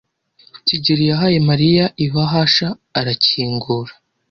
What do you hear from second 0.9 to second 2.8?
yahaye Mariya ibahasha